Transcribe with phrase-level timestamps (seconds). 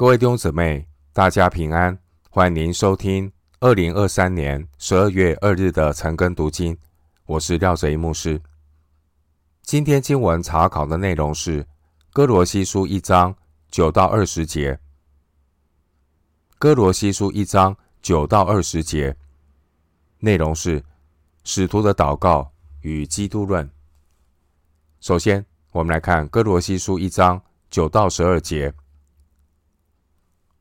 [0.00, 1.98] 各位弟兄姊妹，大家平安，
[2.30, 6.74] 欢迎您收听二零二三年十二月二日的晨更读经。
[7.26, 8.40] 我是廖哲一牧师。
[9.60, 11.66] 今天经文查考的内容是
[12.14, 13.36] 哥罗西书一章
[13.70, 14.80] 九到二十节。
[16.58, 19.14] 哥罗西书一章九到二十节
[20.20, 20.82] 内容是
[21.44, 23.70] 使徒的祷告与基督论。
[25.02, 27.38] 首先，我们来看哥罗西书一章
[27.68, 28.72] 九到十二节。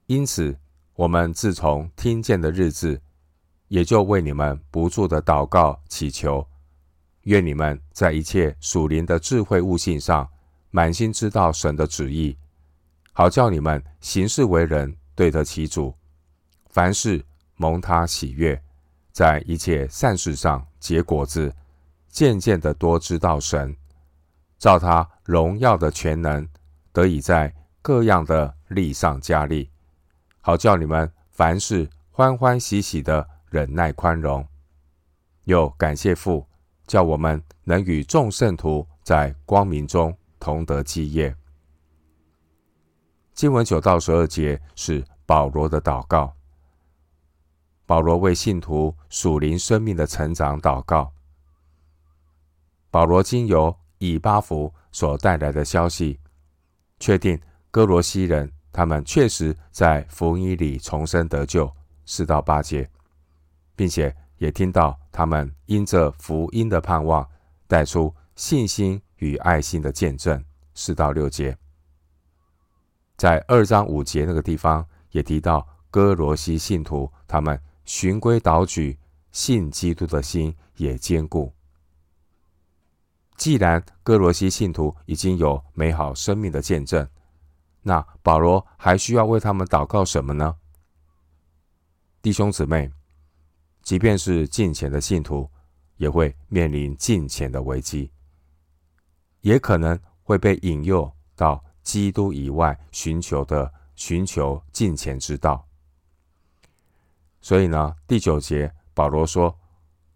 [0.10, 0.58] 因此，
[0.96, 3.00] 我们自从听见的日子，
[3.68, 6.48] 也就为你们不住的祷告祈求，
[7.26, 10.28] 愿你们在一切属灵的智慧悟性上，
[10.72, 12.36] 满心知道神的旨意，
[13.14, 15.94] 好叫你们行事为人对得起主，
[16.72, 17.24] 凡事
[17.56, 18.60] 蒙他喜悦，
[19.12, 21.54] 在一切善事上结果子，
[22.08, 23.78] 渐渐的多知道神，
[24.58, 26.50] 照他荣耀的全能，
[26.92, 29.70] 得以在各样的力上加力。
[30.50, 34.44] 好叫你们凡事欢欢喜喜的忍耐宽容，
[35.44, 36.44] 又感谢父，
[36.88, 41.36] 叫我们能与众圣徒在光明中同得基业。
[43.36, 46.34] 经文九到十二节是保罗的祷告。
[47.86, 51.14] 保罗为信徒属灵生命的成长祷告。
[52.90, 56.20] 保罗经由以巴弗所带来的消息，
[57.00, 58.52] 确定哥罗西人。
[58.72, 61.72] 他们确实在福音里重生得救，
[62.06, 62.90] 四到八节，
[63.76, 67.28] 并且也听到他们因着福音的盼望，
[67.68, 71.58] 带出信心与爱心的见证，四到六节。
[73.18, 78.98] 在二章五节那个地方，也提到歌罗西信徒，他们循规蹈矩，
[79.32, 81.54] 信基督的心也坚固。
[83.36, 87.08] 既然歌罗西信徒已经有美好生命的见证，
[87.82, 90.58] 那保罗还需要为他们祷告什么呢？
[92.22, 92.92] 弟兄姊妹，
[93.82, 95.50] 即便是近前的信徒，
[95.96, 98.12] 也会面临近前的危机，
[99.42, 105.66] 也可能会被引诱到基督以外寻求的寻求敬虔之道。
[107.42, 109.58] 所以呢，第九节保罗说：“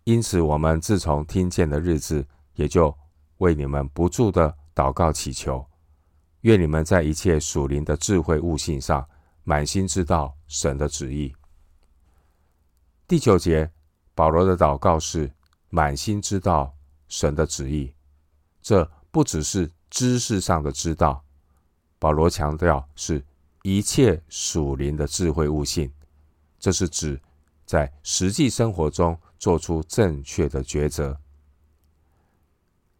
[0.03, 2.96] 因此，我们自从听见的日子，也就
[3.38, 5.66] 为你们不住的祷告祈求。”
[6.43, 9.07] 愿你们在一切属灵的智慧悟性上，
[9.45, 11.33] 满心知道神的旨意。
[13.07, 13.71] 第九节，
[14.13, 15.31] 保罗的祷告是
[15.69, 16.75] 满心知道
[17.07, 17.93] 神的旨意。
[18.61, 21.23] 这不只是知识上的知道，
[21.97, 23.23] 保罗强调是
[23.61, 25.89] 一切属灵的智慧悟性。
[26.59, 27.21] 这是指
[27.65, 31.17] 在实际生活中做出正确的抉择。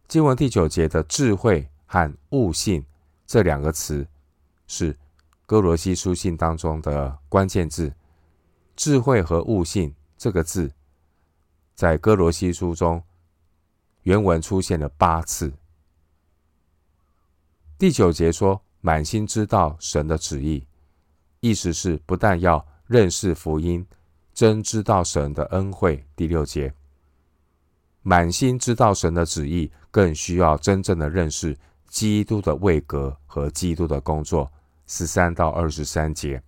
[0.08, 2.82] 经文第九节的智慧和悟性。
[3.26, 4.06] 这两个词
[4.66, 4.96] 是
[5.46, 7.92] 哥罗西书信当中的关键字
[8.76, 10.72] ，“智慧”和“悟性”这个字，
[11.74, 13.02] 在哥罗西书中
[14.02, 15.52] 原文出现了八次。
[17.78, 20.66] 第九节说：“满心知道神的旨意”，
[21.40, 23.86] 意思是不但要认识福音，
[24.32, 26.06] 真知道神的恩惠。
[26.14, 26.72] 第六节，
[28.02, 31.56] 满心知道神的旨意，更需要真正的认识。
[31.94, 34.50] 基督的位格和基督的工作，
[34.88, 36.42] 十三到二十三节。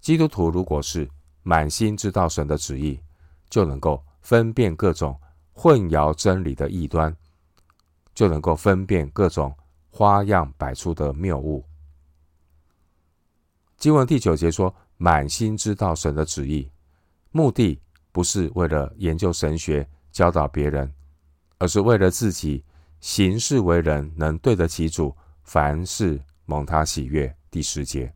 [0.00, 1.08] 基督徒如果是
[1.44, 3.00] 满心知道神的旨意，
[3.48, 5.16] 就能够分辨各种
[5.52, 7.16] 混淆真理的异端，
[8.16, 9.56] 就能够分辨各种
[9.90, 11.64] 花样百出的谬误。
[13.78, 16.68] 经文第九节说：“满心知道神的旨意”，
[17.30, 17.80] 目的
[18.10, 20.92] 不是为了研究神学、教导别人，
[21.58, 22.64] 而是为了自己。
[23.00, 25.14] 行事为人能对得起主，
[25.44, 27.32] 凡事蒙他喜悦。
[27.50, 28.12] 第十节，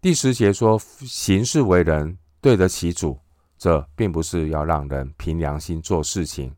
[0.00, 3.18] 第十节说行事为人对得起主，
[3.58, 6.54] 这并不是要让人凭良心做事情。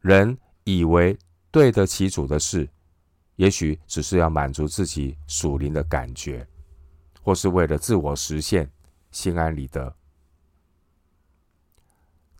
[0.00, 1.18] 人以为
[1.50, 2.68] 对得起主的事，
[3.36, 6.46] 也许只是要满足自己属灵的感觉，
[7.20, 8.70] 或是为了自我实现、
[9.10, 9.94] 心安理得。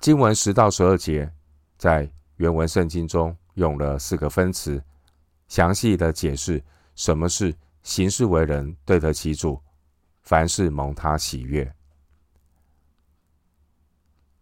[0.00, 1.32] 经文十到十二节
[1.76, 2.08] 在。
[2.36, 4.82] 原文圣经中用了四个分词，
[5.48, 6.62] 详细的解释
[6.94, 9.60] 什么是行事为人对得起主，
[10.22, 11.74] 凡事蒙他喜悦。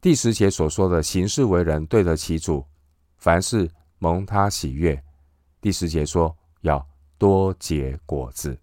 [0.00, 2.65] 第十节所说的行事为人对得起主，
[3.19, 5.00] 凡事蒙他喜悦。
[5.61, 6.85] 第十节说要
[7.19, 8.59] 多结果子。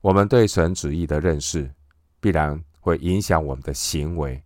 [0.00, 1.68] 我们对神旨意的认识，
[2.20, 4.42] 必然会影响我们的行为。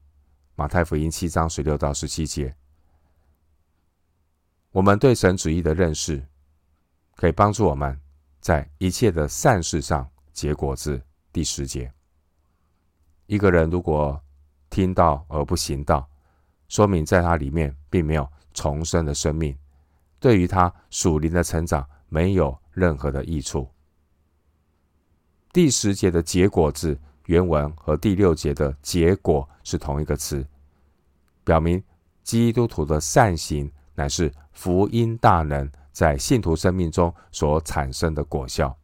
[0.54, 2.54] 马太福音七章十六到十七节。
[4.74, 6.20] 我们对神旨意的认识，
[7.14, 7.96] 可以帮助我们
[8.40, 11.00] 在一切的善事上结果子。
[11.32, 11.92] 第十节，
[13.26, 14.20] 一个人如果
[14.70, 16.04] 听到而不行道，
[16.66, 19.56] 说明在他里面并没有重生的生命，
[20.18, 23.68] 对于他属灵的成长没有任何的益处。
[25.52, 30.44] 第十节的结果子原文和第六节的结果是同一个词，
[31.44, 31.80] 表明
[32.24, 38.76] 基督徒的善行乃是福音大能在信徒生命中所产生的果效。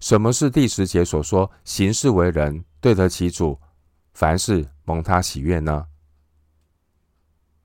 [0.00, 3.58] 什么是第十节所说行事为人对得起主，
[4.12, 5.86] 凡事蒙他喜悦呢？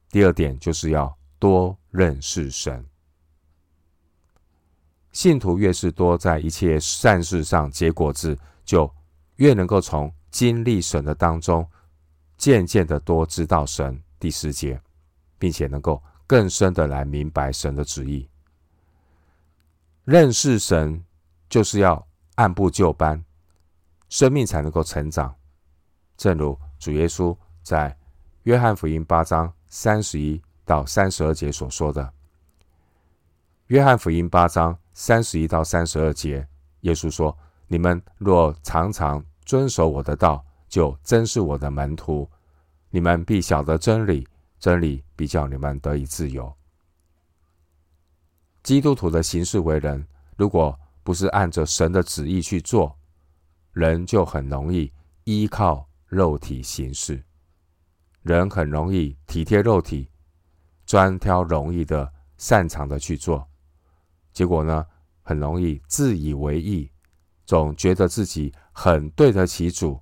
[0.10, 2.86] 第二点就是要多认识神。
[5.12, 8.90] 信徒越是多在一切善事上结果子，就
[9.36, 11.68] 越能够从经历神的当中，
[12.38, 14.02] 渐渐的多知道神。
[14.20, 14.82] 第十节，
[15.38, 18.28] 并且能够更深的来明白神的旨意。
[20.04, 21.04] 认识神
[21.50, 22.06] 就是要。
[22.36, 23.22] 按部就班，
[24.08, 25.36] 生命才能够成长。
[26.16, 27.94] 正如主耶稣在
[28.44, 32.14] 约翰福音八章三十一到三十二节所说的。
[33.68, 36.48] 约翰福音八章三十一到三十二节，
[36.80, 37.38] 耶稣说
[37.68, 42.26] ：“你们若常常遵守我的道，就真是我的门徒。
[42.90, 44.28] 你们必晓得真理，
[44.60, 46.54] 真理必叫你们得以自由。”
[48.64, 50.06] 基督徒的行事为人，
[50.36, 52.98] 如果不是按着神的旨意去做，
[53.72, 54.92] 人就很容易
[55.24, 57.24] 依靠肉体行事，
[58.22, 60.10] 人很容易体贴肉体，
[60.86, 63.48] 专挑容易的、擅长的去做，
[64.34, 64.86] 结果呢，
[65.24, 66.92] 很容易自以为意，
[67.46, 70.00] 总觉得自己很对得起主，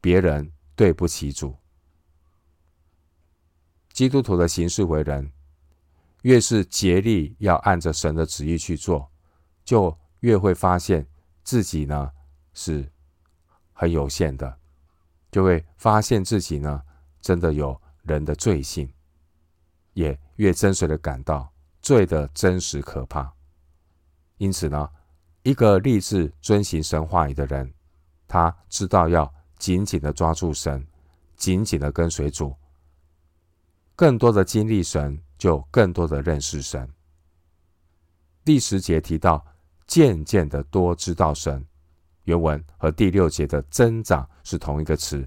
[0.00, 1.56] 别人对不起主。
[3.98, 5.28] 基督徒的行事为人，
[6.22, 9.10] 越是竭力要按着神的旨意去做，
[9.64, 11.04] 就越会发现
[11.42, 12.08] 自己呢
[12.54, 12.88] 是
[13.72, 14.56] 很有限的，
[15.32, 16.80] 就会发现自己呢
[17.20, 18.88] 真的有人的罪性，
[19.94, 21.52] 也越真实的感到
[21.82, 23.34] 罪的真实可怕。
[24.36, 24.88] 因此呢，
[25.42, 27.74] 一个立志遵行神话语的人，
[28.28, 30.86] 他知道要紧紧的抓住神，
[31.34, 32.54] 紧紧的跟随主，
[33.98, 36.88] 更多的经历神，就更多的认识神。
[38.44, 39.44] 第十节提到。
[39.88, 41.66] 渐渐的多知道神，
[42.24, 45.26] 原文和第六节的增长是同一个词，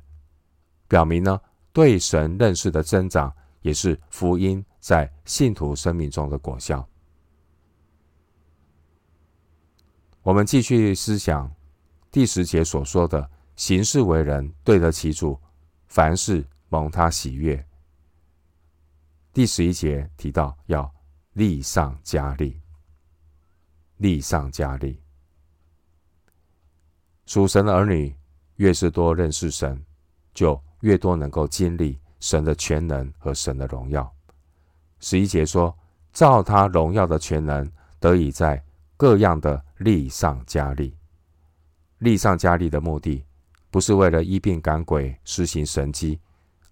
[0.88, 1.42] 表明呢，
[1.74, 6.88] 对神认识的增长也是福音在信徒生命中的果效。
[10.22, 11.52] 我们继续思想
[12.12, 15.40] 第十节所说的行事为人对得起主，
[15.88, 17.66] 凡事蒙他喜悦。
[19.34, 20.94] 第十一节提到要
[21.34, 22.60] 利上加利，
[23.96, 25.02] 利上加利，
[27.26, 28.14] 属神的儿女
[28.58, 29.82] 越是多认识神，
[30.34, 34.14] 就越多能够经历神的全能和神的荣耀。
[35.00, 35.74] 十一节说，
[36.12, 38.62] 照他荣耀的全能，得以在
[38.98, 40.94] 各样的力上加力。
[42.00, 43.26] 力上加力的目的，
[43.70, 46.20] 不是为了医病赶鬼、施行神迹，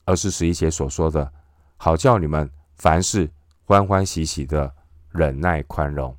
[0.03, 1.31] 而是十一节所说的，
[1.81, 3.31] 好叫你们凡事
[3.63, 4.75] 欢欢喜喜的
[5.11, 6.13] 忍耐宽容。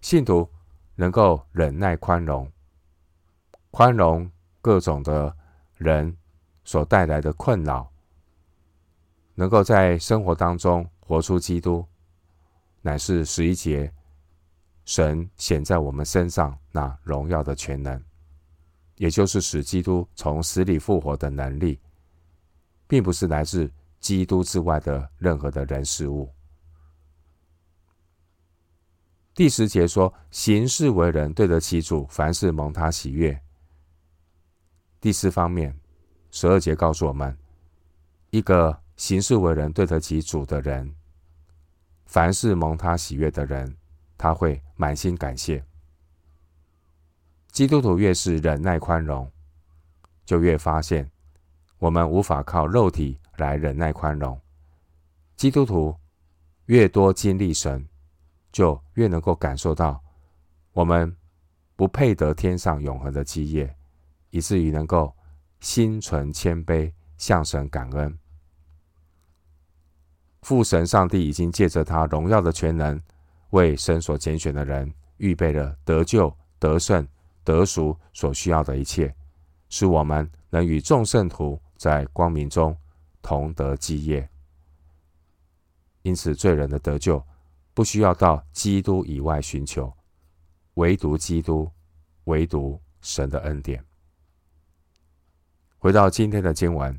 [0.00, 0.48] 信徒
[0.96, 2.50] 能够忍耐宽容，
[3.70, 4.28] 宽容
[4.60, 5.32] 各种的
[5.76, 6.16] 人
[6.64, 7.88] 所带来的困扰，
[9.36, 11.86] 能够在生活当中活出基督，
[12.82, 13.92] 乃是十一节
[14.84, 18.02] 神显在我们身上那荣耀的全能，
[18.96, 21.80] 也就是使基督从死里复活的能力，
[22.88, 26.32] 并不是来自基督之外的任何的人事物。
[29.34, 33.40] 第十节说：“行事为人对得起主，凡事蒙他喜悦。”
[35.00, 35.78] 第四方面，
[36.32, 37.38] 十二节告诉我们，
[38.30, 40.92] 一个行事为人对得起主的人，
[42.06, 43.76] 凡事蒙他喜悦的人，
[44.16, 45.64] 他会满心感谢。
[47.52, 49.30] 基督徒越是忍耐宽容，
[50.24, 51.08] 就越发现
[51.78, 54.38] 我们无法靠肉体来忍耐宽容。
[55.36, 55.96] 基督徒
[56.66, 57.88] 越多经历神。
[58.50, 60.02] 就越能够感受到，
[60.72, 61.14] 我们
[61.76, 63.72] 不配得天上永恒的基业，
[64.30, 65.14] 以至于能够
[65.60, 68.18] 心存谦卑，向神感恩。
[70.40, 73.00] 父神上帝已经借着他荣耀的全能，
[73.50, 77.06] 为神所拣选的人预备了得救、得胜、
[77.44, 79.14] 得赎所需要的一切，
[79.68, 82.76] 使我们能与众圣徒在光明中
[83.28, 84.26] 同得基业。
[86.00, 87.22] 因此，罪人的得救。
[87.74, 89.92] 不需要到基督以外寻求，
[90.74, 91.70] 唯独基督，
[92.24, 93.84] 唯独神的恩典。
[95.78, 96.98] 回到今天的经文，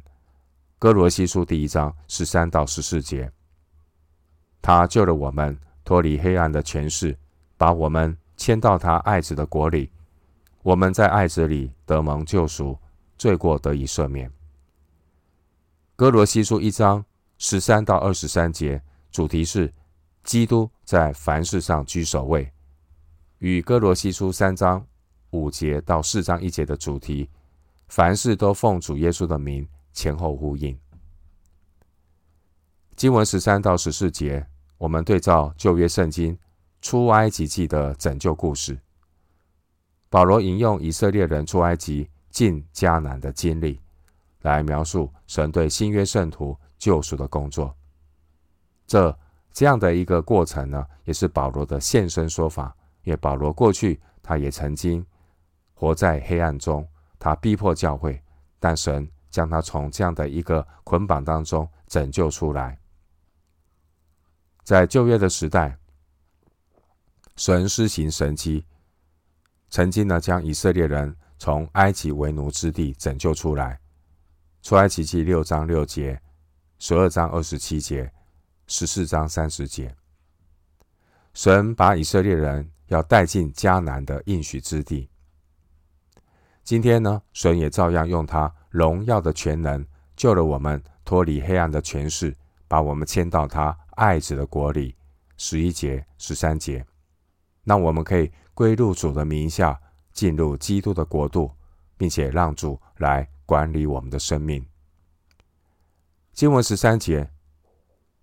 [0.77, 3.29] 哥罗西书第一章十三到十四节，
[4.61, 7.17] 他救了我们脱离黑暗的权势，
[7.57, 9.91] 把我们迁到他爱子的国里。
[10.61, 12.77] 我们在爱子里得蒙救赎，
[13.17, 14.31] 罪过得以赦免。
[15.99, 17.03] 歌罗西书一章
[17.37, 19.69] 十三到二十三节，主题是
[20.23, 22.49] 基督在凡事上居首位，
[23.39, 24.87] 与歌罗西书三章
[25.31, 27.29] 五节到四章一节的主题。
[27.89, 30.79] 凡事都奉主耶稣的名，前后呼应。
[32.95, 36.39] 经文十三到十四节，我们对照旧约圣经
[36.79, 38.79] 出埃及记的拯救故事。
[40.09, 43.81] 保罗引用以色列人出埃及进迦南的经历，
[44.41, 47.75] 来描述神对新约圣徒救赎的工作。
[48.87, 49.17] 这
[49.51, 52.75] 这样的一个过程呢，也是保罗的现身说法。
[53.03, 55.05] 因为保罗过去他也曾经
[55.73, 56.87] 活在黑暗中。
[57.17, 58.23] 他逼迫教会，
[58.59, 62.79] 但神将他从这样的一个捆绑当中拯救出来。
[64.63, 65.77] 在旧约的时代，
[67.35, 68.65] 神施行神迹，
[69.69, 73.77] 曾经呢将以色列人从埃及为奴之地拯救出来。
[74.61, 76.21] 出埃及记六章六节、
[76.79, 78.11] 十二章二十七节、
[78.67, 79.95] 十四章三十节，
[81.33, 85.09] 神把以色列人要带进迦南的应许之地。
[86.63, 89.83] 今天呢，神也照样用他荣耀的全能
[90.15, 92.35] 救了我们脱离黑暗的权势，
[92.67, 94.95] 把我们迁到他爱子的国里。
[95.37, 96.85] 十一节、十三节，
[97.63, 99.79] 让我们可以归入主的名下，
[100.11, 101.49] 进入基督的国度，
[101.95, 104.63] 并且让主来管理我们的生命。
[106.33, 107.27] 经文十三节，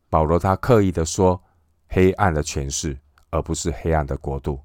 [0.09, 1.43] 保罗他刻意的说
[1.89, 2.97] 黑暗的权势，
[3.31, 4.61] 而不是黑暗的国度，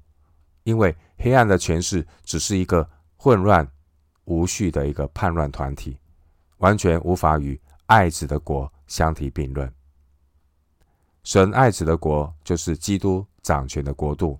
[0.62, 2.88] 因为黑暗的权势只是一个。
[3.24, 3.64] 混乱
[4.24, 5.96] 无序的一个叛乱团体，
[6.58, 9.72] 完全无法与爱子的国相提并论。
[11.22, 14.36] 神爱子的国就是基督掌权的国度。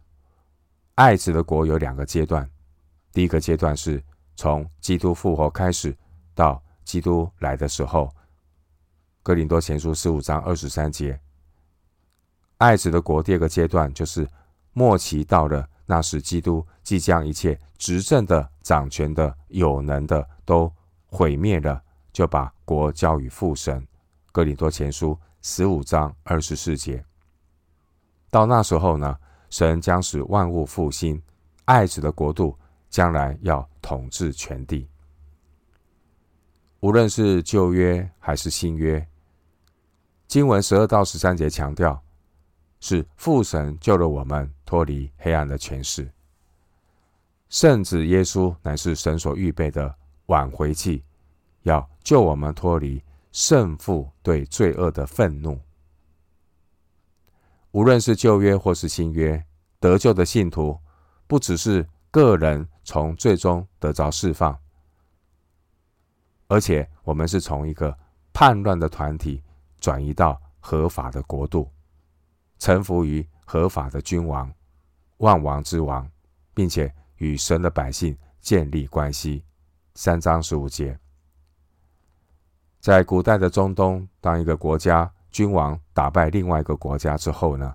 [0.97, 2.51] 爱子的国有两个阶段，
[3.13, 4.03] 第一个阶段是
[4.35, 5.97] 从基督复活开始
[6.35, 8.11] 到基督来的时候。
[9.23, 11.21] 哥林多前书十五章二十三节，
[12.59, 14.29] 爱子的国第二个阶段就是
[14.73, 15.69] 末期到了。
[15.85, 20.73] 那时，基督即将一切执政的、掌权的、有能的都
[21.07, 23.87] 毁灭了，就把国交与父神。
[24.31, 27.05] 哥林多前书十五章二十四节。
[28.31, 29.19] 到那时候呢，
[29.51, 31.21] 神将使万物复兴，
[31.67, 32.57] 爱子的国度
[32.89, 34.89] 将来要统治全地。
[36.83, 39.07] 无论是旧约还是新约，
[40.27, 42.01] 经文十二到十三节强调。
[42.81, 46.11] 是父神救了我们脱离黑暗的权势，
[47.49, 49.95] 圣子耶稣乃是神所预备的
[50.27, 51.05] 挽回祭，
[51.63, 55.61] 要救我们脱离圣父对罪恶的愤怒。
[57.71, 59.41] 无论是旧约或是新约，
[59.79, 60.77] 得救的信徒
[61.29, 64.59] 不只是个人从罪中得着释放，
[66.53, 67.99] 而且我们是从一个
[68.31, 69.43] 叛乱的团体
[69.81, 71.67] 转移到合法的国度。
[72.59, 74.53] 臣服于合法的君王，
[75.17, 76.07] 万王之王，
[76.53, 79.43] 并且与神的百姓建立关系。
[79.95, 80.99] 三章十五节，
[82.81, 87.75] 在古代的中东，当一个国家君王打败另外一个国家之后呢，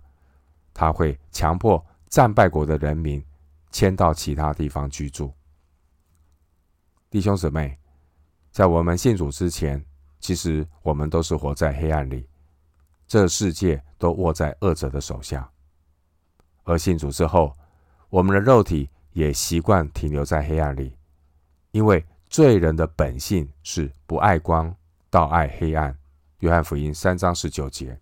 [0.71, 3.25] 他会强迫战败国的人民
[3.71, 5.33] 迁到其他地方居住。
[7.09, 7.75] 弟兄姊妹，
[8.57, 9.85] 在我们信主之前，
[10.19, 12.27] 其实我们都是活在黑暗里。
[13.07, 15.47] 这世界都握在恶者的手下，
[16.63, 17.55] 而信主之后，
[18.09, 20.97] 我们的肉体也习惯停留在黑暗里，
[21.69, 24.75] 因为罪人的本性是不爱光，
[25.11, 25.95] 倒爱黑暗。
[26.39, 27.95] 约翰福音三章十九节。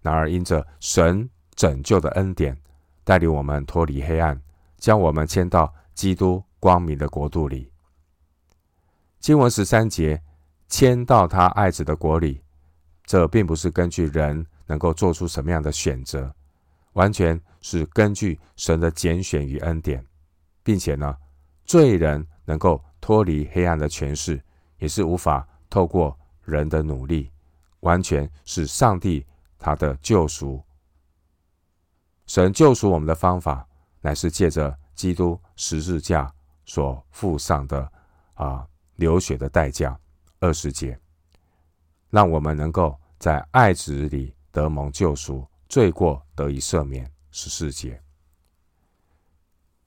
[0.00, 2.56] 然而，因着神拯救的恩典，
[3.04, 4.40] 带领我们脱离黑暗，
[4.78, 7.70] 将我们迁到基督光明的国度里。
[9.20, 10.22] 经文十三节，
[10.68, 12.42] 迁到他爱子的国里。
[13.04, 16.30] 这并不是根据人能够做出什么样的选择，
[16.92, 20.04] 完全是根据神的拣选与恩典，
[20.62, 21.16] 并且呢，
[21.64, 24.38] 罪人能够脱离黑暗的权势，
[24.76, 27.32] 也是无法透过人的努力，
[27.80, 29.24] 完全是上帝
[29.58, 30.62] 他的救赎。
[32.26, 33.66] 神救赎我们的方法，
[34.02, 36.30] 乃是借着基督十字架
[36.66, 37.90] 所付上的
[38.34, 38.67] 啊
[38.98, 39.98] 流血的代价，
[40.38, 40.96] 二十节。
[42.10, 47.10] 让我们能够在爱子里得蒙救赎，罪过得以赦免。
[47.30, 48.02] 十四节，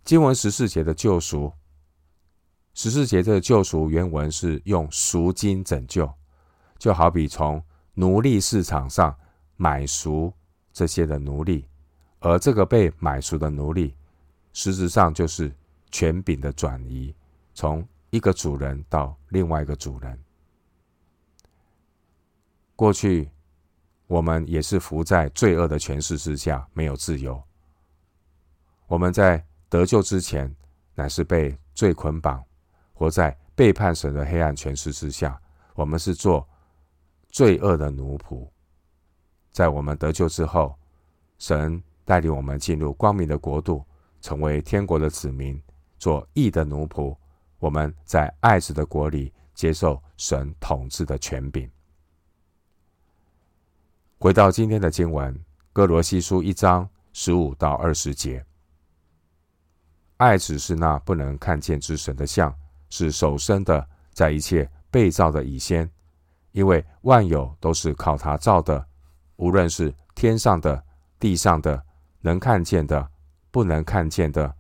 [0.06, 1.52] 经文十四节的救赎，
[2.74, 6.10] 十四节这个救赎原文是用赎金拯救，
[6.78, 7.62] 就好比从
[7.96, 9.14] 奴隶市场上
[9.58, 10.32] 买赎
[10.72, 11.68] 这些的奴隶，
[12.20, 13.96] 而这个被买赎的奴隶，
[14.54, 15.52] 实质上就是
[15.90, 17.14] 权柄的转移，
[17.54, 20.20] 从一个主人到另外一个主人。
[22.76, 23.30] 过去，
[24.06, 27.42] 我们也是伏在罪恶的权势之下，没有自由。
[28.88, 30.54] 我们在得救之前，
[30.94, 32.44] 乃是被罪捆绑，
[32.94, 35.42] 活在背叛神的黑暗权势之下。
[35.74, 36.46] 我们是做
[37.30, 38.46] 罪恶的奴仆。
[39.54, 40.76] 在我们得救之后，
[41.38, 43.86] 神带领我们进入光明的国度，
[44.20, 45.62] 成为天国的子民，
[45.98, 47.16] 做义的奴仆。
[47.62, 51.70] 我们在爱子的国里接受神统治的权柄。
[54.18, 55.32] 回到今天的经文，
[55.72, 58.44] 《歌罗西书》一章十五到二十节，
[60.18, 62.52] 爱子是那不能看见之神的像，
[62.90, 65.88] 是首生的，在一切被造的以先，
[66.54, 68.84] 因为万有都是靠他造的，
[69.36, 70.84] 无论是天上的、
[71.20, 71.80] 地上的，
[72.22, 73.08] 能看见的、
[73.52, 74.52] 不能看见的，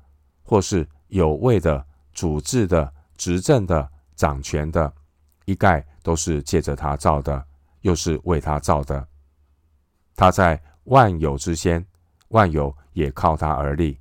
[0.43, 4.93] 或是有位的、主治的、执政的、掌权的，
[5.45, 7.45] 一概都是借着他造的，
[7.81, 9.07] 又是为他造的。
[10.15, 11.85] 他在万有之先，
[12.29, 13.99] 万有也靠他而立。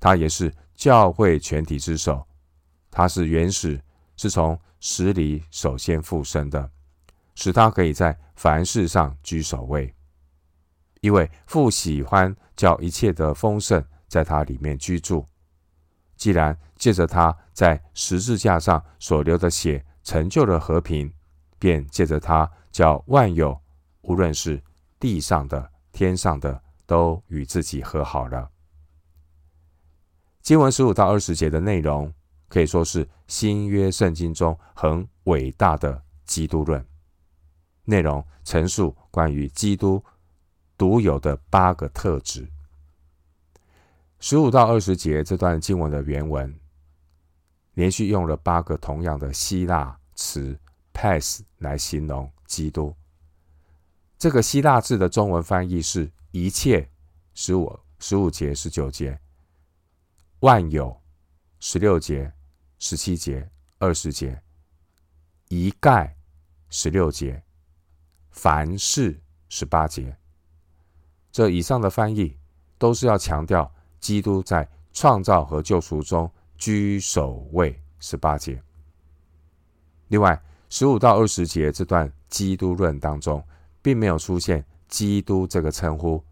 [0.00, 2.26] 他也是教会全体之首。
[2.90, 3.80] 他是原始，
[4.16, 6.70] 是从死里首先复生的，
[7.34, 9.94] 使他可以在凡事上居首位。
[11.00, 15.26] 因为父喜欢叫一切的丰盛在他里面居住。
[16.16, 21.12] 既然借着他在十字架上所流的血成就了和平，
[21.58, 23.60] 便借着他叫万有，
[24.02, 24.62] 无论是。
[25.00, 28.50] 地上的、天上的，都与自己和好了。
[30.40, 32.10] 经文十五到二十节的内容，
[32.48, 36.82] 可以说是新约圣经中很伟大的基督论。
[37.84, 40.02] 内容陈述关于基督
[40.78, 42.50] 独有的八个特质。
[44.26, 46.58] 十五到二十节这段经文的原文，
[47.74, 50.58] 连续用了八个同样的希腊词
[50.94, 52.96] “pass” 来形容基督。
[54.16, 56.88] 这个希腊字的中文翻译是“一切”，
[57.36, 59.14] 十五、十五节、十九节；
[60.40, 60.98] 万有，
[61.60, 62.32] 十六节、
[62.78, 64.34] 十七节、二十节；
[65.50, 66.16] 一概，
[66.70, 67.42] 十六节；
[68.30, 70.16] 凡事，十八节。
[71.30, 72.38] 这以上的翻译
[72.78, 73.70] 都是要强调
[74.04, 78.62] 基督在创造和救赎中居首位，十八节。
[80.08, 83.42] 另外，十五到二十节这段基督论当中。
[83.84, 86.24] 并没有出现“基督”这个称呼，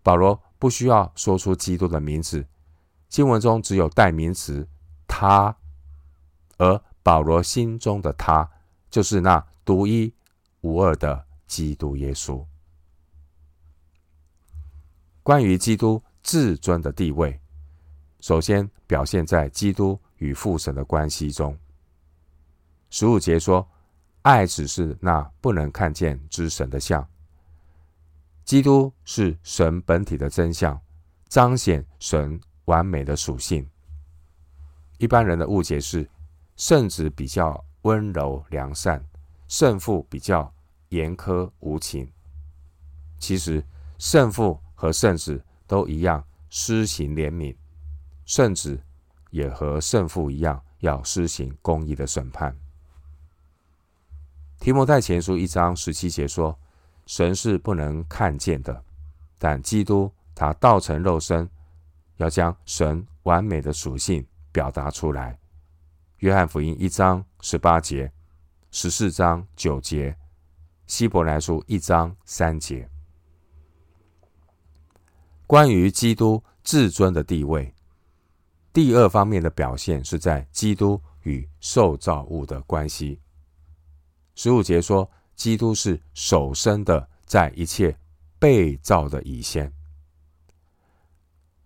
[0.00, 2.46] 保罗不需要说出基督的名字，
[3.08, 4.68] 经文中只有代名词
[5.08, 5.56] “他”，
[6.58, 8.48] 而保罗心中的他
[8.88, 10.14] 就是那独一
[10.60, 12.46] 无二的基督耶稣。
[15.24, 17.38] 关于基督至尊的地位，
[18.20, 21.56] 首先表现在基督与父神的关系中。
[22.90, 23.68] 十五节说。
[24.22, 27.04] 爱只是那不能看见之神的像，
[28.44, 30.80] 基督是神本体的真相，
[31.28, 33.68] 彰显神完美的属性。
[34.98, 36.08] 一般人的误解是，
[36.56, 39.04] 圣子比较温柔良善，
[39.48, 40.54] 圣父比较
[40.90, 42.08] 严苛无情。
[43.18, 43.60] 其实，
[43.98, 47.56] 圣父和圣子都一样施行怜悯，
[48.26, 48.78] 甚至
[49.30, 52.54] 也和圣父一样要施行公义的审判。
[54.60, 56.54] 提摩太前书一章十七节说
[57.08, 58.84] ：“神是不能看见的，
[59.38, 61.48] 但基督他道成肉身，
[62.18, 65.38] 要将神完美的属性表达出来。”
[66.20, 68.12] 约翰福音一章十八节、
[68.70, 70.14] 十四章九节、
[70.86, 72.91] 希伯来书一章三节。
[75.52, 77.74] 关于基督至尊的地位，
[78.72, 83.20] 第二方面的表现是在基督与受造物的关系。
[84.34, 87.94] 十五节说，基督是首生的，在一切
[88.38, 89.70] 被造的以先。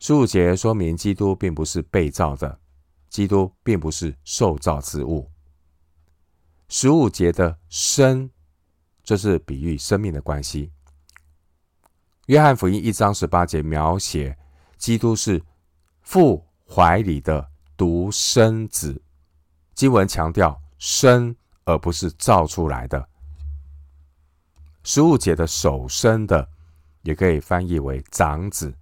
[0.01, 2.59] 十五节说明基督并不是被造的，
[3.09, 5.31] 基督并不是受造之物。
[6.69, 8.29] 十五节的生，
[9.05, 10.73] 这是比喻生命的关系。
[12.27, 14.37] 约翰福音一章十八节描写
[14.77, 15.43] 基督是
[16.03, 19.03] 父怀里的独生子，
[19.75, 21.35] 经文强调生。
[21.69, 23.09] 而不是造出来的。
[24.85, 26.49] 十五节的首生的，
[27.03, 28.73] 也可以翻译为长子。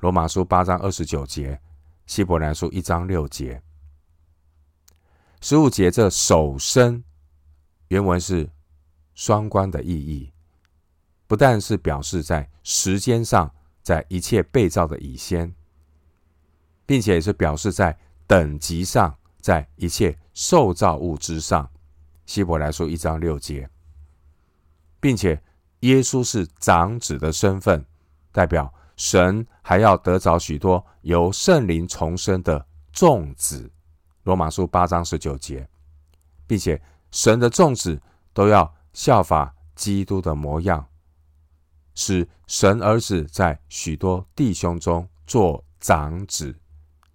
[0.00, 1.58] 罗马书八章二十九节，
[2.04, 3.62] 希伯来书一章六节。
[5.40, 7.02] 十五节这首生
[7.88, 8.50] 原文是
[9.14, 10.30] 双关的意义，
[11.30, 13.48] 不但是表示在时间上，
[13.84, 15.54] 在一切被造的以先，
[16.84, 21.70] 并且也是表示在等级上，在一切受造物之上。
[22.26, 23.70] 希伯来书一章六节，
[24.98, 25.40] 并且
[25.82, 27.86] 耶稣是长子的身份，
[28.32, 28.74] 代表。
[28.96, 33.70] 神还要得着许多由圣灵重生的众子，
[34.24, 35.68] 罗马书八章十九节，
[36.48, 38.02] 并且神的众子
[38.34, 40.84] 都要效法基督的模样，
[41.94, 46.54] 使神儿子在许多弟兄中做长子，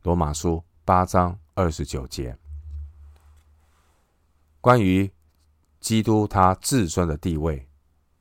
[0.03, 2.37] 罗马书八章二十九节。
[4.61, 5.11] 关于
[5.79, 7.67] 基督他至尊的地位，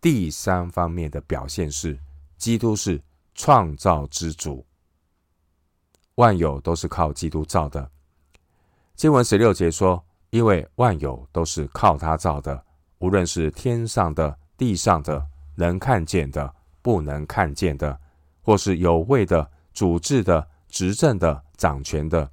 [0.00, 1.98] 第三方面的表现是，
[2.36, 3.02] 基督是。
[3.36, 4.64] 创造之主，
[6.14, 7.90] 万有都是靠基督造的。
[8.94, 12.64] 经文十六节说：“因为万有都是靠他造的，
[12.98, 18.00] 无论是天上的、地上的，能看见的、不能看见的，
[18.42, 22.30] 或是有位的、主治的、执政的、掌权的，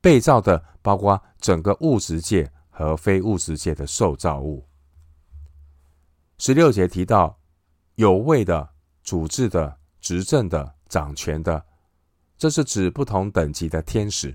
[0.00, 4.66] 被造的，包括整个物质界和非物质界的受造物。”
[6.38, 7.38] 十六节提到
[7.94, 8.70] 有位的。
[9.04, 11.62] 主治的、执政的、掌权的，
[12.38, 14.34] 这是指不同等级的天使。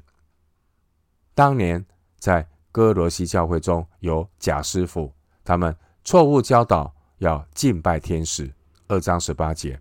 [1.34, 1.84] 当年
[2.20, 5.12] 在哥罗西教会中有假师傅，
[5.44, 8.52] 他们错误教导要敬拜天使。
[8.88, 9.80] 二章十八节。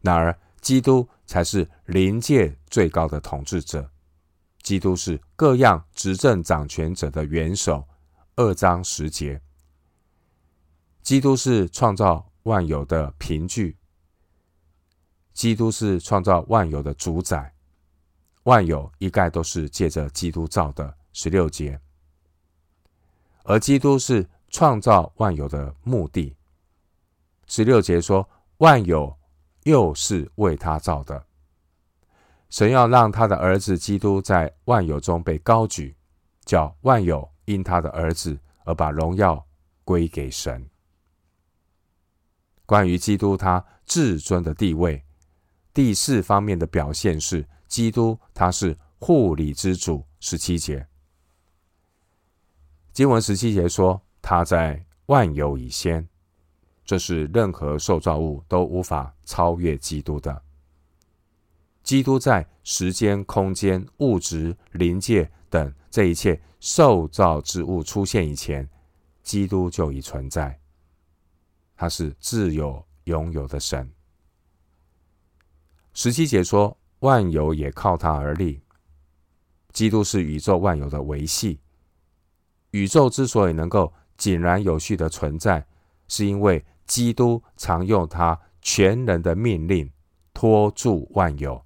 [0.00, 3.88] 然而，基督才是灵界最高的统治者，
[4.62, 7.86] 基督是各样执政掌权者的元首。
[8.36, 9.40] 二章十节。
[11.02, 13.76] 基督是创造万有的凭据。
[15.34, 17.52] 基督是创造万有的主宰，
[18.44, 20.96] 万有一概都是借着基督造的。
[21.12, 21.78] 十六节，
[23.44, 26.34] 而基督是创造万有的目的。
[27.54, 29.14] 十六节说，万有
[29.64, 31.22] 又是为他造的。
[32.48, 35.94] 神要让他的儿子基督在万有中被高举，
[36.46, 39.46] 叫万有因他的儿子而把荣耀
[39.84, 40.66] 归给神。
[42.64, 45.04] 关于基督他至尊的地位。
[45.74, 50.02] 第四方面的表现是，基督他是护理之主。
[50.20, 50.86] 十七节，
[52.94, 56.08] 经文十七节说，他在万有以先，
[56.84, 60.42] 这是任何受造物都无法超越基督的。
[61.82, 68.68] 基督在时间、空间、物质、灵界等这一切受造之物出现以前，
[69.22, 70.58] 基督就已存在。
[71.74, 73.90] 他是自有拥有的神。
[75.92, 78.60] 十七节说，万有也靠他而立。
[79.72, 81.58] 基督是宇宙万有的维系。
[82.70, 85.66] 宇宙之所以能够井然有序的存在，
[86.06, 89.90] 是因为基督常用他全能的命令
[90.34, 91.64] 托住万有。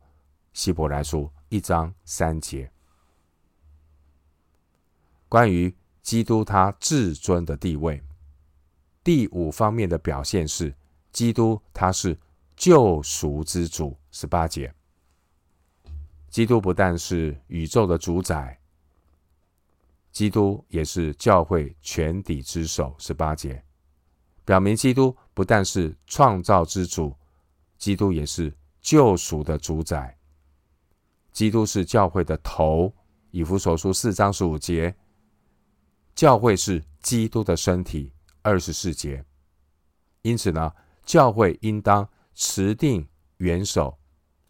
[0.53, 2.71] 希伯来书一章三节。
[5.29, 8.01] 关于基督他至尊的地位，
[9.03, 10.73] 第五方面的表现是，
[11.11, 12.17] 基督他是。
[12.55, 14.73] 救赎之主，十八节。
[16.31, 18.59] 基督不但是宇宙的主宰，
[20.11, 23.66] 基督也是教会全体之首，十八节。
[24.47, 27.15] 表明基督不但是创造之主，
[27.77, 30.17] 基督也是救赎的主宰。
[31.33, 32.91] 基督是教会的头，
[33.31, 34.97] 以弗所书四章十五节。
[36.15, 39.23] 教会是基督的身体，二十四节。
[40.23, 40.73] 因此呢，
[41.05, 42.09] 教会应当。
[42.39, 43.99] 持定元首，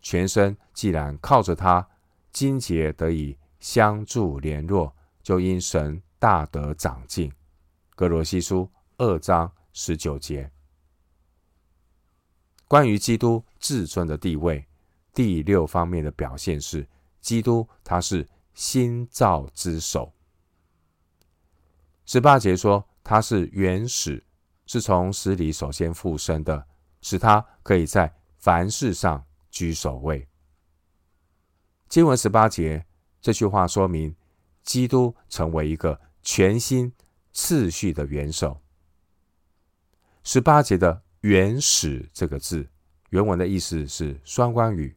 [0.02, 1.88] 全身既然靠着他，
[2.32, 7.32] 筋节得以相助联络，就因神大得长进。
[7.94, 10.50] 格罗西书二章十九节。
[12.66, 14.66] 关于基督至尊的地位，
[15.12, 16.88] 第六方面的表现是，
[17.20, 20.10] 基督他是新造之首。
[22.06, 24.24] 十八节说他是原始，
[24.64, 26.66] 是从死里首先复生的。
[27.02, 30.26] 使他可以在凡事上居首位。
[31.88, 32.84] 经文十八节
[33.20, 34.12] 这句话说明，
[34.64, 36.92] 基督成为一个全新
[37.32, 38.60] 次序的元首。
[40.26, 42.68] 十八节的“原始”这个字，
[43.10, 44.92] 原文的意思是双关语，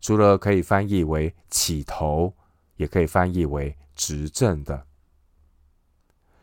[0.00, 2.34] 除了可以翻译为起头，
[2.76, 4.86] 也可以翻译为执政的。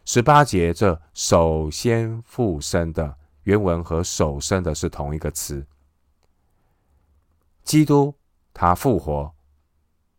[0.06, 3.18] 十八节这首先复生的。
[3.46, 5.65] 原文和首生的是同一个词。
[7.63, 8.13] 基督
[8.54, 9.34] 他复活，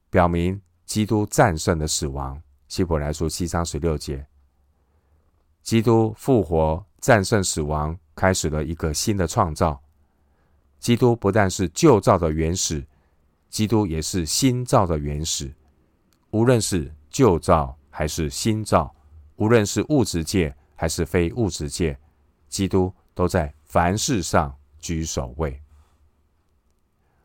[0.08, 2.42] 表明基督战胜了死亡。
[2.66, 4.26] 希伯来书七章十六节，
[5.62, 9.80] 基督复活，战胜死亡，开始了一个新的创造。
[10.78, 12.86] 基督不但是旧造的原始，
[13.48, 15.52] 基督也是新造的原始。
[16.30, 18.94] 无论是旧造还是新造，
[19.36, 21.98] 无论是物质界还是非物质界，
[22.48, 25.60] 基督都在凡事上居首位。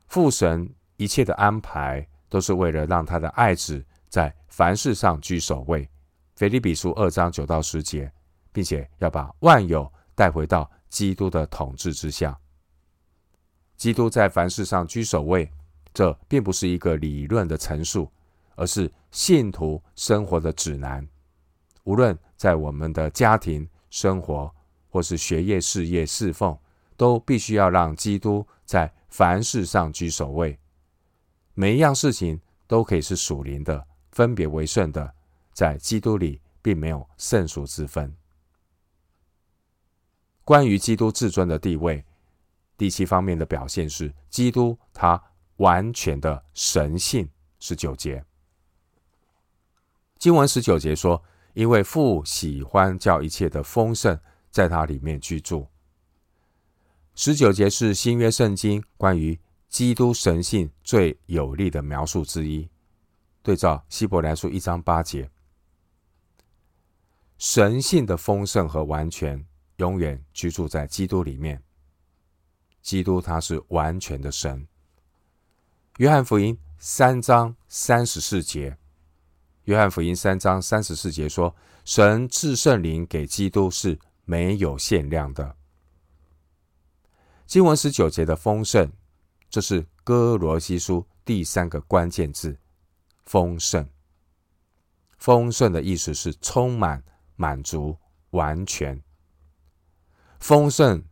[0.08, 5.88] 父神一切的安排，都是为了让他的爱子在凡事上居首位。
[6.36, 8.12] 腓利比书二章九到十节，
[8.56, 12.40] 并且要把万有带回到基督的统治之下。
[13.76, 15.52] 基督在凡事上居首位，
[15.94, 18.10] 这并不是一个理论的陈述，
[18.56, 21.06] 而是信徒生活的指南。
[21.84, 24.50] 无论在我们的家庭生活，
[24.90, 26.58] 或是学业、事业、侍奉，
[26.96, 30.58] 都必须要让基督在凡事上居首位。
[31.54, 35.14] 每一样事情都可以是属灵的，分别为圣的，
[35.52, 38.16] 在基督里并没有圣俗之分。
[40.46, 42.06] 关于基督至尊的地位。
[42.78, 45.22] 第七方面的表现是基督他
[45.58, 47.30] 完全的神性。
[47.58, 48.24] 十九节，
[50.20, 51.24] 经文十九节说
[51.56, 54.20] ：“因为父喜欢叫一切的丰盛
[54.52, 55.68] 在他里面居住。”
[57.16, 62.70] 十九节是新约圣经关于基督神性最有力的描述之一。
[63.42, 65.32] 对照希伯来书一章八节，
[67.38, 69.44] 神性的丰盛和完全
[69.78, 71.62] 永远居住在基督里面。
[72.82, 74.68] 基督他是完全的神。
[75.98, 78.78] 约翰福音三章三十四节，
[79.64, 85.56] 约翰福音三章三十四节说：“神赐圣灵给基督是没有限量的。”
[87.48, 88.92] 经文十九节的丰盛，
[89.50, 92.58] 这是哥罗西书第三个关键字
[93.26, 93.88] “丰盛”。
[95.18, 97.04] 丰盛的意思是充满、
[97.36, 97.98] 满足、
[98.32, 99.02] 完全。
[100.48, 101.04] 丰盛。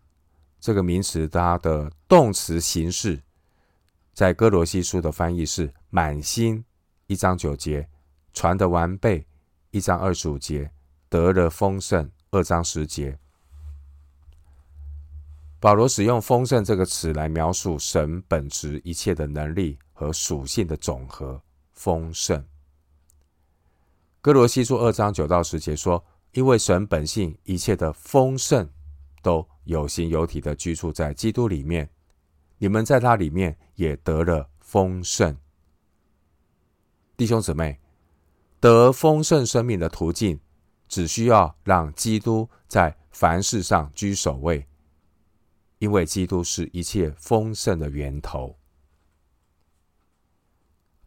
[0.59, 3.19] 这个名词，它的动词形式，
[4.13, 6.63] 在哥罗西书的翻译是“满心”，
[7.07, 7.81] 一章九节
[8.31, 9.25] ；“传的完备”，
[9.71, 10.65] 一章二十五节
[11.09, 13.17] ；“得了丰盛”，二章十节。
[15.59, 21.41] 保罗使用“丰盛”这个词来描述神本质一切的能力和属性的总和。
[21.71, 22.45] 丰盛。
[24.21, 28.69] 哥罗西书二章九到十节说：“因为神本性一切的丰盛。”
[29.23, 31.89] 都有形有体的居住在基督里面，
[32.59, 35.35] 你们在他里面也得了丰盛。
[37.17, 37.79] 弟兄姊妹，
[38.59, 40.39] 得丰盛生命的途径，
[40.87, 44.67] 只需要让基督在凡事上居首位，
[45.79, 48.55] 因为基督是一切丰盛的源头。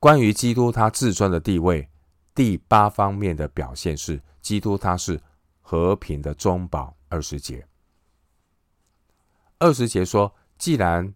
[0.01, 1.89] 关于基督他至尊的地位，
[2.35, 5.21] 第八方面的表现是，基督他是
[5.61, 6.97] 和平的中保。
[7.09, 7.65] 二十节。
[9.59, 11.15] 二十节说：“既然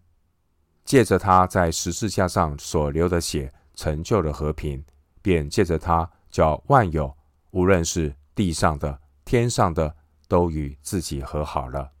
[0.83, 4.83] 借着他在十字架上所流的血成就了和平，
[5.21, 7.15] 便借着他叫万有，
[7.51, 9.95] 无论是地上的、天上的，
[10.27, 11.91] 都与自己和好了。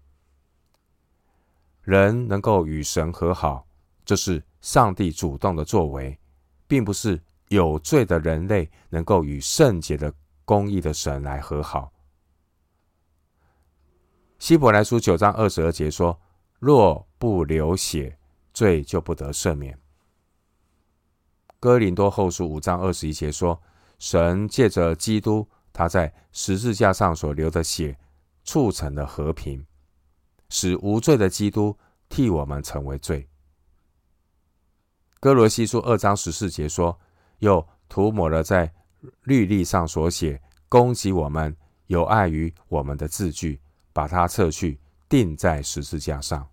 [1.83, 3.67] 人能够与神和好，
[4.03, 6.17] 这是上帝主动的作为，
[6.67, 10.11] 并不是有罪的人类能够与圣洁的、
[10.43, 11.93] 公义的神来和好。”
[14.39, 16.19] 希伯来书九章二十二节说。
[16.61, 18.15] 若不流血，
[18.53, 19.75] 罪就不得赦免。
[21.59, 23.59] 哥林多后书五章二十一节说
[23.97, 27.97] ：“神借着基督，他在十字架上所流的血，
[28.43, 29.65] 促成了和平，
[30.49, 31.75] 使无罪的基督
[32.09, 33.27] 替我们成为罪。”
[35.19, 36.95] 哥罗西书二章十四节说
[37.39, 38.71] ：“又涂抹了在
[39.23, 43.59] 律例上所写攻击我们、有碍于我们的字句，
[43.91, 44.79] 把它撤去，
[45.11, 46.49] 钉在十字架上。”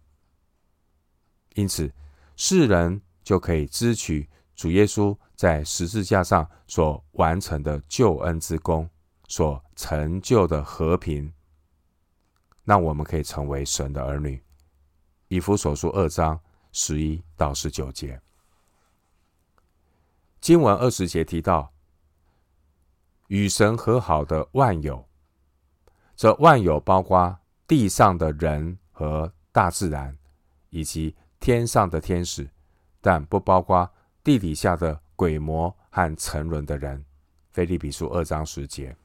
[1.54, 1.90] 因此，
[2.34, 8.90] 世人就可以支取主耶稣在十字架上所完成的救恩之功，
[9.28, 11.32] 所成就的和平，
[12.64, 14.42] 那我们可以成为神的儿女。
[15.28, 16.40] 以弗所书二章
[16.72, 18.20] 十一到十九节，
[20.40, 21.72] 经文二十节提到
[23.26, 25.08] 与神和好的万有，
[26.16, 27.38] 这万有包括
[27.68, 30.16] 地上的人和大自然，
[30.70, 32.48] 以及天上的天使，
[33.00, 33.88] 但不包括
[34.24, 37.04] 地底下的鬼魔和沉沦的人。
[37.52, 38.96] 腓立比书二章十节，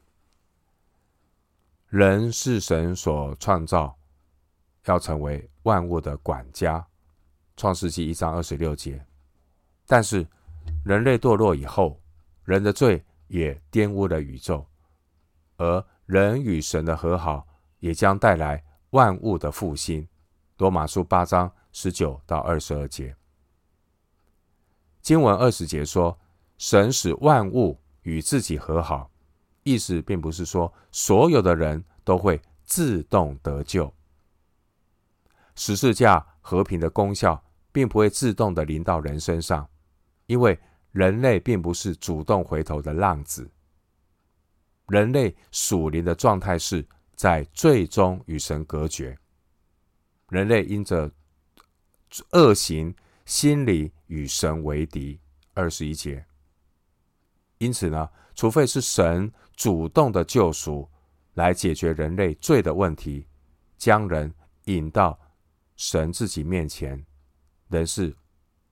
[1.89, 3.97] 人是神所创造，
[4.85, 6.85] 要成为万物的管家，
[7.57, 9.05] 创世纪一章二十六节。
[9.85, 10.25] 但是
[10.85, 11.99] 人类堕落以后，
[12.45, 14.65] 人的罪也玷污了宇宙，
[15.57, 17.45] 而人与神的和好
[17.83, 20.07] 也将带来万物的复兴。
[20.57, 23.13] 罗马书八章十九到二十二节，
[25.01, 26.17] 经文二十节说，
[26.57, 29.11] 神使万物与自己和好，
[29.63, 33.93] 意思并不是说所有的人都会自动得救。
[35.55, 37.43] 十字架和平的功效
[37.73, 39.67] 并不会自动的临到人身上，
[40.27, 40.57] 因为
[40.93, 43.51] 人类并不是主动回头的浪子。
[44.87, 46.87] 人类属灵的状态是
[47.23, 49.17] 在最终与神隔绝。
[50.27, 51.09] 人类因着
[52.31, 55.21] 恶行，心里与神为敌。
[55.53, 56.25] 二十一节。
[57.59, 60.89] 因此呢，除非是神主动的救赎，
[61.35, 63.25] 来解决人类罪的问题，
[63.77, 64.33] 将人
[64.65, 65.17] 引到
[65.77, 67.05] 神自己面前，
[67.69, 68.13] 人是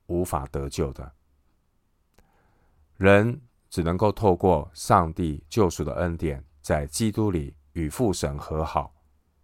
[0.08, 1.10] 无法得救的。
[2.98, 8.94] 人只能够透过上帝救赎的恩典，在基督里与父神和好。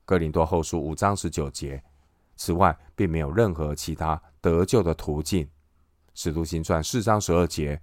[0.04, 1.82] 哥林多后书五章十九节。
[2.36, 5.48] 此外，并没有任何其他得救的途径。
[6.14, 7.80] 使徒行传四章十二节，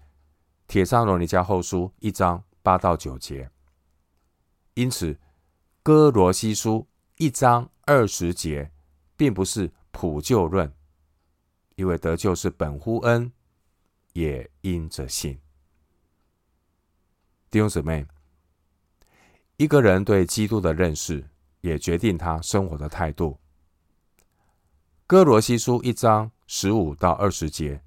[0.67, 3.49] 帖撒罗尼迦后书一章八到九节。
[4.73, 5.17] 因此，
[5.84, 8.71] 哥罗西书一章二十节，
[9.15, 10.73] 并不是普救论，
[11.75, 13.31] 因为得救是本乎恩，
[14.13, 15.39] 也因着信。
[17.49, 18.05] 弟兄姊妹，
[19.57, 21.23] 一个人对基督的认识，
[21.61, 23.39] 也决定他生活的态度。
[25.07, 27.81] 哥罗西书一章十五到二十节，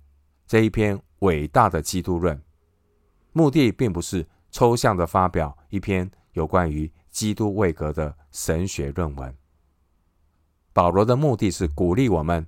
[0.46, 2.42] 这一篇伟大的基督论，
[3.32, 9.36] 目的并不是抽象的发表一篇有关于基督位格的神学论文。
[10.72, 12.46] 保罗的目的是鼓励我们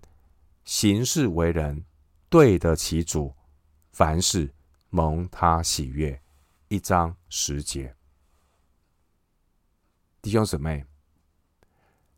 [0.65, 1.85] 行事为人
[2.31, 3.35] 对得起主，
[3.93, 4.55] 凡事
[4.89, 6.19] 蒙他喜悦。
[6.69, 7.93] 一章十节，
[10.23, 10.85] 弟兄姊妹。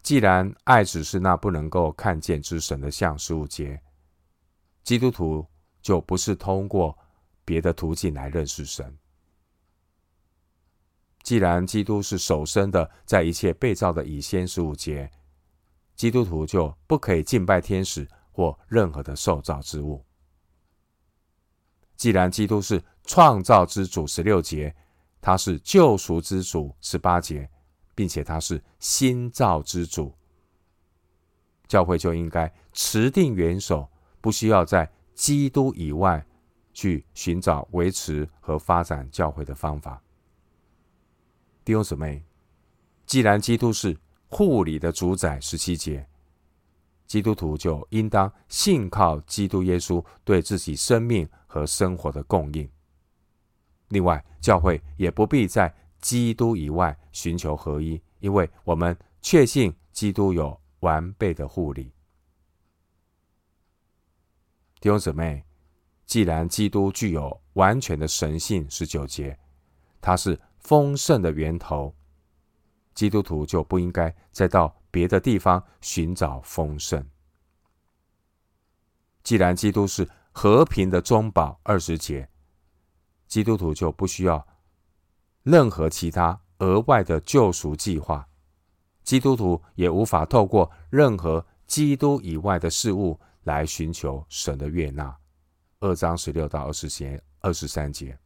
[0.02, 3.80] 既然爱只是那不能够看见之神的像十五节，
[4.82, 5.46] 基督徒
[5.80, 6.98] 就不是通过
[7.44, 8.98] 别的途径来认识神。
[11.22, 15.08] 既然基督是首生的，在一切被造的以先十五节，
[15.94, 20.04] 基督徒就不可以敬拜天使或任何的受造之物。
[21.94, 24.74] 既然基督是创造之主十六节，
[25.20, 27.48] 他是救赎之主十八节。
[27.94, 30.14] 并且他是新造之主，
[31.66, 33.88] 教会就应该持定元首，
[34.20, 36.24] 不需要在基督以外
[36.72, 40.02] 去寻找维持和发展教会的方法。
[41.64, 42.24] 弟兄姊妹，
[43.06, 43.96] 既然基督是
[44.28, 46.06] 护理的主宰，十七节，
[47.06, 52.68] 基督徒就应当信靠基督耶稣对自己生命和生活的供应。
[53.88, 61.94] 另外，教会也不必在基督以外寻求合一，因为我们确信基督有完备的护理。
[64.80, 65.44] 弟兄姊妹，
[66.04, 69.38] 既然基督具有完全的神性，十九节，
[70.00, 71.94] 他是丰盛的源头，
[72.94, 77.08] 基督徒就不应该再到别的地方寻找丰盛。
[79.22, 82.28] 既然基督是和平的中保，二十节，
[83.28, 84.44] 基督徒就不需要。
[85.42, 88.28] 任何其他额外的救赎计划，
[89.02, 95.16] 基督徒也无法透过任何基督以外的事物来寻求神的悦纳。
[95.80, 98.16] 二章十六到二十节、二十三节，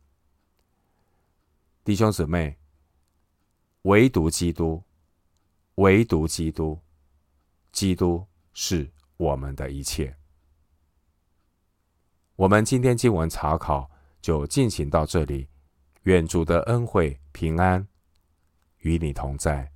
[1.82, 2.58] 弟兄姊妹，
[3.82, 4.82] 唯独基督，
[5.76, 6.78] 唯独基督，
[7.72, 10.14] 基督是我们的一切。
[12.34, 15.48] 我们今天经文查考就进行到这里。
[16.06, 17.84] 愿主的恩惠平安
[18.78, 19.75] 与你同在。